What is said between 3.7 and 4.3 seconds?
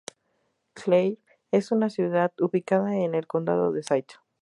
de St.